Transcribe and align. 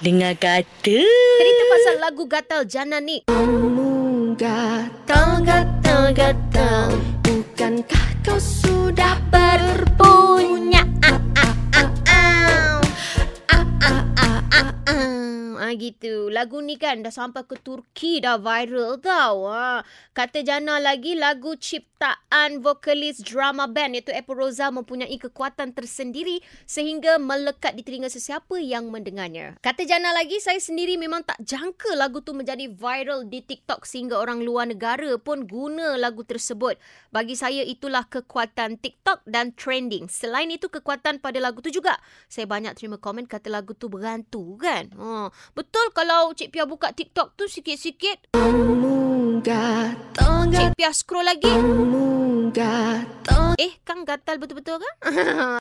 Dengar 0.00 0.32
kata. 0.32 0.96
Cerita 1.36 1.62
pasal 1.68 1.96
lagu 2.00 2.24
Gatal 2.24 2.64
Jana 2.64 3.04
ni. 3.04 3.20
Kamu 3.28 4.32
gatal, 4.32 5.44
gatal, 5.44 6.04
gatal 6.16 6.96
Bukankah 7.20 8.08
kau 8.24 8.40
sudah 8.40 9.20
berpunya 9.28 10.80
ah, 11.04 11.20
ah, 11.36 11.54
ah, 11.76 11.90
ah. 12.08 12.80
Ah, 13.52 13.64
ah, 13.84 14.04
ah, 14.16 14.40
ah, 14.48 14.72
ah. 14.88 15.29
Ah 15.60 15.76
gitu. 15.76 16.32
Lagu 16.32 16.64
ni 16.64 16.80
kan 16.80 17.04
dah 17.04 17.12
sampai 17.12 17.44
ke 17.44 17.52
Turki 17.60 18.24
dah 18.24 18.40
viral 18.40 18.96
tau. 18.96 19.44
Ha. 19.52 19.84
Kata 20.16 20.40
Jana 20.40 20.80
lagi 20.80 21.12
lagu 21.12 21.52
ciptaan 21.52 22.64
vokalis 22.64 23.20
drama 23.20 23.68
band 23.68 23.92
iaitu 23.92 24.08
Apple 24.08 24.40
Rosa 24.40 24.72
mempunyai 24.72 25.20
kekuatan 25.20 25.76
tersendiri 25.76 26.40
sehingga 26.64 27.20
melekat 27.20 27.76
di 27.76 27.84
telinga 27.84 28.08
sesiapa 28.08 28.56
yang 28.56 28.88
mendengarnya. 28.88 29.60
Kata 29.60 29.84
Jana 29.84 30.16
lagi 30.16 30.40
saya 30.40 30.56
sendiri 30.56 30.96
memang 30.96 31.28
tak 31.28 31.36
jangka 31.44 31.92
lagu 31.92 32.24
tu 32.24 32.32
menjadi 32.32 32.64
viral 32.72 33.28
di 33.28 33.44
TikTok 33.44 33.84
sehingga 33.84 34.16
orang 34.16 34.40
luar 34.40 34.64
negara 34.64 35.12
pun 35.20 35.44
guna 35.44 36.00
lagu 36.00 36.24
tersebut. 36.24 36.80
Bagi 37.12 37.36
saya 37.36 37.60
itulah 37.68 38.08
kekuatan 38.08 38.80
TikTok 38.80 39.28
dan 39.28 39.52
trending. 39.52 40.08
Selain 40.08 40.48
itu 40.48 40.72
kekuatan 40.72 41.20
pada 41.20 41.36
lagu 41.36 41.60
tu 41.60 41.68
juga. 41.68 42.00
Saya 42.32 42.48
banyak 42.48 42.80
terima 42.80 42.96
komen 42.96 43.28
kata 43.28 43.52
lagu 43.52 43.76
tu 43.76 43.92
berantu 43.92 44.56
kan. 44.56 44.88
Ha. 44.96 45.28
Betul 45.52 45.90
kalau 45.90 46.30
Cik 46.30 46.54
Pia 46.54 46.64
buka 46.64 46.94
TikTok 46.94 47.34
tu 47.34 47.44
sikit-sikit. 47.44 48.30
Cik 50.50 50.76
Pia 50.76 50.90
scroll 50.94 51.26
lagi. 51.26 51.50
Eh, 53.56 53.72
kan 53.84 54.02
gatal 54.02 54.40
betul-betul 54.40 54.80
kan? 54.80 54.94